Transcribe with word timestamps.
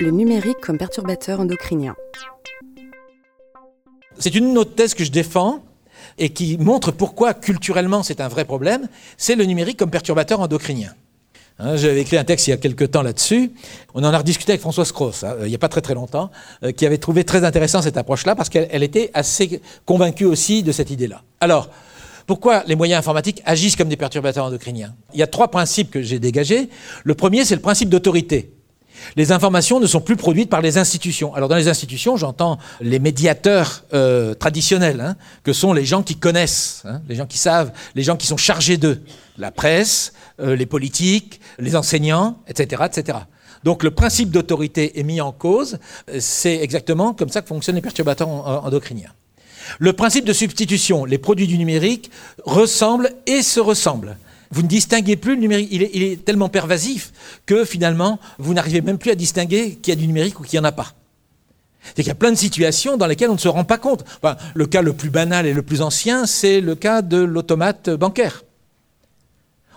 Le 0.00 0.10
numérique 0.10 0.60
comme 0.60 0.78
perturbateur 0.78 1.40
endocrinien. 1.40 1.94
C'est 4.18 4.34
une 4.34 4.56
autre 4.58 4.74
thèse 4.74 4.94
que 4.94 5.04
je 5.04 5.10
défends 5.10 5.62
et 6.18 6.30
qui 6.30 6.56
montre 6.58 6.90
pourquoi 6.90 7.34
culturellement 7.34 8.02
c'est 8.02 8.20
un 8.20 8.28
vrai 8.28 8.44
problème, 8.44 8.88
c'est 9.16 9.34
le 9.34 9.44
numérique 9.44 9.78
comme 9.78 9.90
perturbateur 9.90 10.40
endocrinien. 10.40 10.94
Hein, 11.58 11.76
j'avais 11.76 12.00
écrit 12.00 12.16
un 12.16 12.24
texte 12.24 12.46
il 12.46 12.50
y 12.50 12.52
a 12.54 12.56
quelques 12.56 12.90
temps 12.90 13.02
là-dessus. 13.02 13.52
On 13.94 14.02
en 14.02 14.14
a 14.14 14.18
rediscuté 14.18 14.52
avec 14.52 14.62
Françoise 14.62 14.92
Cross, 14.92 15.24
hein, 15.24 15.36
il 15.42 15.48
n'y 15.48 15.54
a 15.54 15.58
pas 15.58 15.68
très 15.68 15.82
très 15.82 15.94
longtemps, 15.94 16.30
euh, 16.62 16.72
qui 16.72 16.86
avait 16.86 16.98
trouvé 16.98 17.24
très 17.24 17.44
intéressant 17.44 17.82
cette 17.82 17.98
approche-là 17.98 18.34
parce 18.34 18.48
qu'elle 18.48 18.82
était 18.82 19.10
assez 19.12 19.60
convaincue 19.84 20.24
aussi 20.24 20.62
de 20.62 20.72
cette 20.72 20.90
idée-là. 20.90 21.22
Alors, 21.40 21.68
pourquoi 22.30 22.62
les 22.68 22.76
moyens 22.76 23.00
informatiques 23.00 23.42
agissent 23.44 23.74
comme 23.74 23.88
des 23.88 23.96
perturbateurs 23.96 24.44
endocriniens? 24.44 24.94
Il 25.12 25.18
y 25.18 25.22
a 25.24 25.26
trois 25.26 25.48
principes 25.50 25.90
que 25.90 26.00
j'ai 26.00 26.20
dégagés. 26.20 26.68
Le 27.02 27.16
premier, 27.16 27.44
c'est 27.44 27.56
le 27.56 27.60
principe 27.60 27.88
d'autorité. 27.88 28.52
Les 29.16 29.32
informations 29.32 29.80
ne 29.80 29.86
sont 29.88 30.00
plus 30.00 30.14
produites 30.14 30.48
par 30.48 30.60
les 30.60 30.78
institutions. 30.78 31.34
Alors 31.34 31.48
dans 31.48 31.56
les 31.56 31.66
institutions, 31.66 32.16
j'entends 32.16 32.58
les 32.80 33.00
médiateurs 33.00 33.82
euh, 33.94 34.32
traditionnels, 34.34 35.00
hein, 35.00 35.16
que 35.42 35.52
sont 35.52 35.72
les 35.72 35.84
gens 35.84 36.04
qui 36.04 36.14
connaissent, 36.14 36.82
hein, 36.84 37.02
les 37.08 37.16
gens 37.16 37.26
qui 37.26 37.36
savent, 37.36 37.72
les 37.96 38.04
gens 38.04 38.16
qui 38.16 38.28
sont 38.28 38.36
chargés 38.36 38.76
d'eux, 38.76 39.02
la 39.36 39.50
presse, 39.50 40.12
euh, 40.38 40.54
les 40.54 40.66
politiques, 40.66 41.40
les 41.58 41.74
enseignants, 41.74 42.38
etc., 42.46 42.84
etc. 42.86 43.18
Donc 43.64 43.82
le 43.82 43.90
principe 43.90 44.30
d'autorité 44.30 45.00
est 45.00 45.02
mis 45.02 45.20
en 45.20 45.32
cause. 45.32 45.80
C'est 46.20 46.58
exactement 46.58 47.12
comme 47.12 47.28
ça 47.28 47.42
que 47.42 47.48
fonctionnent 47.48 47.74
les 47.74 47.82
perturbateurs 47.82 48.28
endocriniens. 48.28 49.10
Le 49.78 49.92
principe 49.92 50.24
de 50.24 50.32
substitution, 50.32 51.04
les 51.04 51.18
produits 51.18 51.46
du 51.46 51.58
numérique 51.58 52.10
ressemblent 52.44 53.10
et 53.26 53.42
se 53.42 53.60
ressemblent. 53.60 54.16
Vous 54.50 54.62
ne 54.62 54.68
distinguez 54.68 55.16
plus 55.16 55.34
le 55.36 55.40
numérique. 55.40 55.68
Il 55.70 56.02
est, 56.02 56.24
tellement 56.24 56.48
pervasif 56.48 57.12
que 57.46 57.64
finalement, 57.64 58.18
vous 58.38 58.52
n'arrivez 58.52 58.80
même 58.80 58.98
plus 58.98 59.12
à 59.12 59.14
distinguer 59.14 59.76
qu'il 59.76 59.94
y 59.94 59.96
a 59.96 60.00
du 60.00 60.06
numérique 60.06 60.40
ou 60.40 60.42
qu'il 60.42 60.58
n'y 60.58 60.66
en 60.66 60.68
a 60.68 60.72
pas. 60.72 60.92
C'est 61.82 62.02
qu'il 62.02 62.08
y 62.08 62.10
a 62.10 62.16
plein 62.16 62.32
de 62.32 62.36
situations 62.36 62.96
dans 62.96 63.06
lesquelles 63.06 63.30
on 63.30 63.34
ne 63.34 63.38
se 63.38 63.48
rend 63.48 63.64
pas 63.64 63.78
compte. 63.78 64.04
le 64.54 64.66
cas 64.66 64.82
le 64.82 64.92
plus 64.92 65.10
banal 65.10 65.46
et 65.46 65.54
le 65.54 65.62
plus 65.62 65.82
ancien, 65.82 66.26
c'est 66.26 66.60
le 66.60 66.74
cas 66.74 67.00
de 67.00 67.18
l'automate 67.18 67.90
bancaire. 67.90 68.42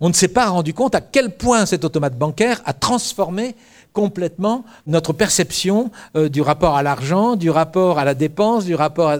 On 0.00 0.08
ne 0.08 0.14
s'est 0.14 0.28
pas 0.28 0.48
rendu 0.48 0.74
compte 0.74 0.94
à 0.94 1.00
quel 1.00 1.30
point 1.30 1.66
cet 1.66 1.84
automate 1.84 2.16
bancaire 2.16 2.62
a 2.64 2.72
transformé 2.72 3.54
complètement 3.92 4.64
notre 4.86 5.12
perception 5.12 5.90
euh, 6.14 6.28
du 6.28 6.40
rapport 6.40 6.76
à 6.76 6.82
l'argent, 6.84 7.34
du 7.34 7.50
rapport 7.50 7.98
à 7.98 8.04
la 8.04 8.14
dépense, 8.14 8.64
du 8.64 8.76
rapport 8.76 9.10
à... 9.10 9.18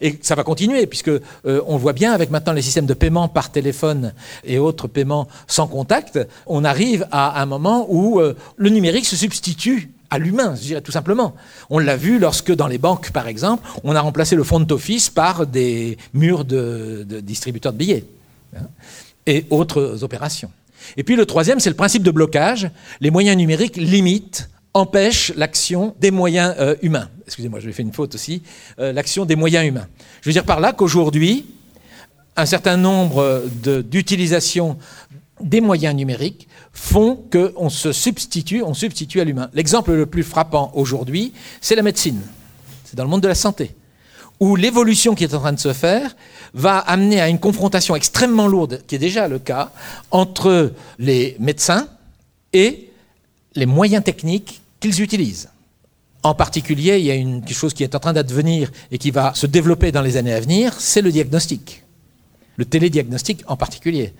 Et 0.00 0.18
ça 0.22 0.34
va 0.34 0.44
continuer, 0.44 0.86
puisque 0.86 1.08
euh, 1.08 1.20
on 1.66 1.76
voit 1.76 1.92
bien 1.92 2.12
avec 2.12 2.30
maintenant 2.30 2.54
les 2.54 2.62
systèmes 2.62 2.86
de 2.86 2.94
paiement 2.94 3.28
par 3.28 3.52
téléphone 3.52 4.14
et 4.44 4.58
autres 4.58 4.88
paiements 4.88 5.28
sans 5.46 5.66
contact, 5.66 6.18
on 6.46 6.64
arrive 6.64 7.06
à 7.10 7.42
un 7.42 7.46
moment 7.46 7.86
où 7.90 8.18
euh, 8.18 8.34
le 8.56 8.70
numérique 8.70 9.04
se 9.04 9.16
substitue 9.16 9.90
à 10.08 10.18
l'humain, 10.18 10.54
je 10.54 10.62
dirais 10.62 10.80
tout 10.80 10.92
simplement. 10.92 11.34
On 11.68 11.78
l'a 11.78 11.96
vu 11.96 12.18
lorsque 12.18 12.54
dans 12.54 12.68
les 12.68 12.78
banques, 12.78 13.10
par 13.10 13.26
exemple, 13.26 13.66
on 13.82 13.94
a 13.94 14.00
remplacé 14.00 14.36
le 14.36 14.44
front 14.44 14.64
office 14.70 15.10
par 15.10 15.46
des 15.46 15.98
murs 16.14 16.44
de, 16.44 17.04
de 17.06 17.20
distributeurs 17.20 17.72
de 17.72 17.78
billets 17.78 18.04
hein, 18.56 18.68
et 19.26 19.46
autres 19.50 20.02
opérations. 20.02 20.50
Et 20.96 21.02
puis 21.02 21.16
le 21.16 21.26
troisième, 21.26 21.60
c'est 21.60 21.70
le 21.70 21.76
principe 21.76 22.02
de 22.02 22.10
blocage. 22.10 22.70
Les 23.00 23.10
moyens 23.10 23.36
numériques 23.36 23.76
limitent, 23.76 24.50
empêchent 24.74 25.32
l'action 25.36 25.94
des 26.00 26.10
moyens 26.10 26.54
euh, 26.58 26.76
humains. 26.82 27.08
Excusez-moi, 27.26 27.60
je 27.60 27.66
vais 27.66 27.72
faire 27.72 27.86
une 27.86 27.92
faute 27.92 28.14
aussi. 28.14 28.42
Euh, 28.78 28.92
l'action 28.92 29.24
des 29.24 29.36
moyens 29.36 29.66
humains. 29.66 29.86
Je 30.20 30.28
veux 30.28 30.32
dire 30.32 30.44
par 30.44 30.60
là 30.60 30.72
qu'aujourd'hui, 30.72 31.46
un 32.36 32.46
certain 32.46 32.76
nombre 32.76 33.44
d'utilisations 33.62 34.76
des 35.40 35.60
moyens 35.60 35.94
numériques 35.94 36.48
font 36.72 37.16
qu'on 37.32 37.68
se 37.68 37.92
substitue, 37.92 38.62
on 38.62 38.74
substitue 38.74 39.20
à 39.20 39.24
l'humain. 39.24 39.50
L'exemple 39.54 39.92
le 39.92 40.06
plus 40.06 40.24
frappant 40.24 40.72
aujourd'hui, 40.74 41.32
c'est 41.60 41.76
la 41.76 41.82
médecine. 41.82 42.20
C'est 42.84 42.96
dans 42.96 43.04
le 43.04 43.10
monde 43.10 43.22
de 43.22 43.28
la 43.28 43.36
santé 43.36 43.76
où 44.40 44.56
l'évolution 44.56 45.14
qui 45.14 45.24
est 45.24 45.34
en 45.34 45.40
train 45.40 45.52
de 45.52 45.60
se 45.60 45.72
faire 45.72 46.14
va 46.52 46.78
amener 46.78 47.20
à 47.20 47.28
une 47.28 47.38
confrontation 47.38 47.94
extrêmement 47.96 48.46
lourde, 48.46 48.82
qui 48.86 48.96
est 48.96 48.98
déjà 48.98 49.28
le 49.28 49.38
cas, 49.38 49.70
entre 50.10 50.72
les 50.98 51.36
médecins 51.38 51.88
et 52.52 52.90
les 53.54 53.66
moyens 53.66 54.02
techniques 54.02 54.60
qu'ils 54.80 55.00
utilisent. 55.00 55.48
En 56.22 56.34
particulier, 56.34 56.98
il 56.98 57.04
y 57.04 57.10
a 57.10 57.14
une, 57.14 57.46
chose 57.48 57.74
qui 57.74 57.84
est 57.84 57.94
en 57.94 58.00
train 58.00 58.14
d'advenir 58.14 58.70
et 58.90 58.98
qui 58.98 59.10
va 59.10 59.34
se 59.34 59.46
développer 59.46 59.92
dans 59.92 60.02
les 60.02 60.16
années 60.16 60.32
à 60.32 60.40
venir, 60.40 60.74
c'est 60.78 61.02
le 61.02 61.12
diagnostic. 61.12 61.83
Le 62.56 62.64
télédiagnostic 62.64 63.42
en 63.46 63.56
particulier. 63.56 64.12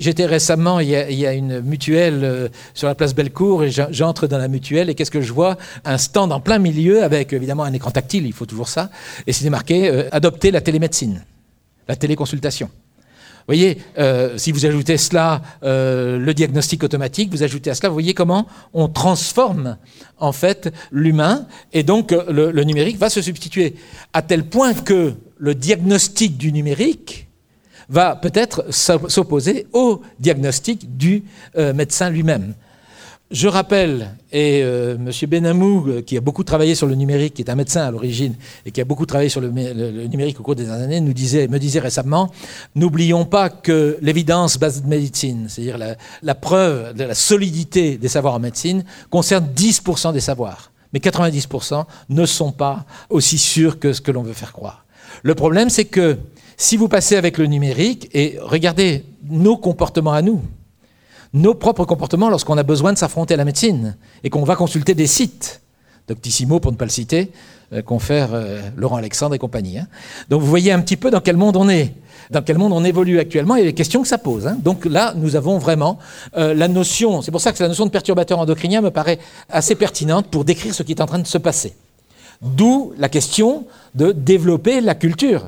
J'étais 0.00 0.24
récemment, 0.24 0.80
il 0.80 0.88
y, 0.88 1.26
a, 1.26 1.32
une 1.34 1.60
mutuelle 1.60 2.20
euh, 2.24 2.48
sur 2.72 2.88
la 2.88 2.94
place 2.94 3.14
Bellecour 3.14 3.64
et 3.64 3.70
j'entre 3.70 4.26
dans 4.26 4.38
la 4.38 4.48
mutuelle 4.48 4.88
et 4.88 4.94
qu'est-ce 4.94 5.10
que 5.10 5.20
je 5.20 5.32
vois? 5.32 5.58
Un 5.84 5.98
stand 5.98 6.32
en 6.32 6.40
plein 6.40 6.58
milieu 6.58 7.02
avec 7.02 7.34
évidemment 7.34 7.64
un 7.64 7.72
écran 7.74 7.90
tactile, 7.90 8.26
il 8.26 8.32
faut 8.32 8.46
toujours 8.46 8.68
ça, 8.68 8.90
et 9.26 9.32
c'est 9.32 9.48
marqué 9.50 9.90
euh, 9.90 10.08
adopter 10.10 10.50
la 10.50 10.62
télémédecine, 10.62 11.22
la 11.86 11.96
téléconsultation. 11.96 12.68
Vous 12.68 13.56
voyez, 13.56 13.78
euh, 13.98 14.38
si 14.38 14.52
vous 14.52 14.64
ajoutez 14.64 14.96
cela, 14.96 15.42
le 15.62 16.32
diagnostic 16.32 16.82
automatique, 16.84 17.30
vous 17.30 17.42
ajoutez 17.42 17.70
à 17.70 17.74
cela, 17.74 17.88
vous 17.88 17.94
voyez 17.94 18.14
comment 18.14 18.46
on 18.72 18.88
transforme 18.88 19.76
en 20.18 20.32
fait 20.32 20.72
l'humain 20.92 21.46
et 21.72 21.82
donc 21.82 22.12
le 22.12 22.64
numérique 22.64 22.96
va 22.96 23.10
se 23.10 23.20
substituer 23.20 23.74
à 24.12 24.22
tel 24.22 24.44
point 24.44 24.72
que 24.72 25.14
le 25.36 25.54
diagnostic 25.54 26.38
du 26.38 26.52
numérique 26.52 27.29
va 27.90 28.16
peut-être 28.16 28.64
s'opposer 28.70 29.66
au 29.72 30.00
diagnostic 30.18 30.96
du 30.96 31.24
euh, 31.58 31.74
médecin 31.74 32.08
lui-même. 32.08 32.54
Je 33.30 33.46
rappelle, 33.46 34.16
et 34.32 34.60
euh, 34.64 34.96
M. 34.96 35.10
Benamou, 35.28 35.86
euh, 35.86 36.02
qui 36.02 36.16
a 36.16 36.20
beaucoup 36.20 36.42
travaillé 36.42 36.74
sur 36.74 36.88
le 36.88 36.96
numérique, 36.96 37.34
qui 37.34 37.42
est 37.42 37.50
un 37.50 37.54
médecin 37.54 37.82
à 37.82 37.90
l'origine, 37.92 38.34
et 38.66 38.72
qui 38.72 38.80
a 38.80 38.84
beaucoup 38.84 39.06
travaillé 39.06 39.28
sur 39.28 39.40
le, 39.40 39.50
numérique 39.50 40.40
au 40.40 40.42
cours 40.42 40.56
des 40.56 40.68
années, 40.68 41.00
nous 41.00 41.12
disait, 41.12 41.46
me 41.46 41.58
disait 41.58 41.78
récemment, 41.78 42.32
n'oublions 42.74 43.24
pas 43.24 43.48
que 43.48 43.98
l'évidence 44.02 44.58
base 44.58 44.82
de 44.82 44.88
médecine, 44.88 45.46
c'est-à-dire 45.48 45.78
la, 45.78 45.94
la, 46.22 46.34
preuve 46.34 46.92
de 46.94 47.04
la 47.04 47.14
solidité 47.14 47.98
des 47.98 48.08
savoirs 48.08 48.34
en 48.34 48.40
médecine, 48.40 48.84
concerne 49.10 49.46
10% 49.54 50.12
des 50.12 50.20
savoirs. 50.20 50.72
Mais 50.92 50.98
90% 50.98 51.84
ne 52.08 52.26
sont 52.26 52.50
pas 52.50 52.84
aussi 53.10 53.38
sûrs 53.38 53.78
que 53.78 53.92
ce 53.92 54.00
que 54.00 54.10
l'on 54.10 54.24
veut 54.24 54.32
faire 54.32 54.52
croire. 54.52 54.84
Le 55.22 55.34
problème, 55.34 55.70
c'est 55.70 55.84
que 55.84 56.18
si 56.56 56.76
vous 56.76 56.88
passez 56.88 57.16
avec 57.16 57.38
le 57.38 57.46
numérique, 57.46 58.08
et 58.12 58.38
regardez 58.40 59.04
nos 59.28 59.56
comportements 59.56 60.12
à 60.12 60.22
nous, 60.22 60.42
nos 61.32 61.54
propres 61.54 61.84
comportements 61.84 62.28
lorsqu'on 62.28 62.58
a 62.58 62.62
besoin 62.62 62.92
de 62.92 62.98
s'affronter 62.98 63.34
à 63.34 63.36
la 63.36 63.44
médecine 63.44 63.96
et 64.24 64.30
qu'on 64.30 64.44
va 64.44 64.56
consulter 64.56 64.94
des 64.94 65.06
sites, 65.06 65.60
Doctissimo 66.08 66.58
pour 66.58 66.72
ne 66.72 66.76
pas 66.76 66.86
le 66.86 66.90
citer, 66.90 67.30
euh, 67.72 67.82
confère 67.82 68.30
euh, 68.32 68.60
Laurent 68.76 68.96
Alexandre 68.96 69.36
et 69.36 69.38
compagnie. 69.38 69.78
Hein. 69.78 69.86
Donc 70.28 70.40
vous 70.40 70.48
voyez 70.48 70.72
un 70.72 70.80
petit 70.80 70.96
peu 70.96 71.08
dans 71.08 71.20
quel 71.20 71.36
monde 71.36 71.56
on 71.56 71.68
est, 71.68 71.94
dans 72.30 72.42
quel 72.42 72.58
monde 72.58 72.72
on 72.72 72.84
évolue 72.84 73.20
actuellement 73.20 73.54
et 73.54 73.62
les 73.62 73.74
questions 73.74 74.02
que 74.02 74.08
ça 74.08 74.18
pose. 74.18 74.48
Hein. 74.48 74.58
Donc 74.60 74.86
là, 74.86 75.14
nous 75.16 75.36
avons 75.36 75.58
vraiment 75.58 75.98
euh, 76.36 76.52
la 76.52 76.66
notion, 76.66 77.22
c'est 77.22 77.30
pour 77.30 77.40
ça 77.40 77.52
que 77.52 77.62
la 77.62 77.68
notion 77.68 77.86
de 77.86 77.90
perturbateur 77.90 78.40
endocrinien 78.40 78.80
me 78.80 78.90
paraît 78.90 79.20
assez 79.48 79.76
pertinente 79.76 80.26
pour 80.26 80.44
décrire 80.44 80.74
ce 80.74 80.82
qui 80.82 80.92
est 80.92 81.00
en 81.00 81.06
train 81.06 81.20
de 81.20 81.26
se 81.26 81.38
passer. 81.38 81.74
D'où 82.42 82.92
la 82.98 83.08
question 83.08 83.66
de 83.94 84.12
développer 84.12 84.80
la 84.80 84.94
culture 84.94 85.44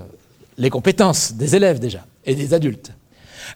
les 0.59 0.71
compétences 0.71 1.35
des 1.35 1.57
élèves 1.57 1.79
déjà 1.79 2.07
et 2.25 2.35
des 2.35 2.55
adultes. 2.55 2.93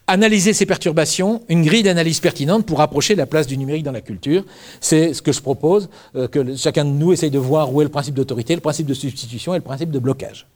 Analyser 0.09 0.53
ces 0.53 0.67
perturbations, 0.67 1.43
une 1.49 1.65
grille 1.65 1.83
d'analyse 1.83 2.21
pertinente 2.21 2.67
pour 2.67 2.81
approcher 2.81 3.15
la 3.15 3.27
place 3.27 3.47
du 3.47 3.57
numérique 3.57 3.85
dans 3.85 3.93
la 3.93 4.01
culture. 4.01 4.45
C'est 4.81 5.15
ce 5.15 5.23
que 5.23 5.33
je 5.33 5.41
propose, 5.41 5.89
euh, 6.17 6.29
que 6.29 6.57
chacun 6.57 6.85
de 6.85 6.91
nous 6.91 7.13
essaye 7.13 7.31
de 7.31 7.39
voir 7.39 7.73
où 7.73 7.81
est 7.81 7.85
le 7.85 7.91
principe 7.91 8.15
d'autorité, 8.15 8.55
le 8.55 8.61
principe 8.61 8.87
de 8.87 8.95
substitution 8.95 9.55
et 9.55 9.59
le 9.59 9.65
principe 9.65 9.91
de 9.91 9.99
blocage. 9.99 10.47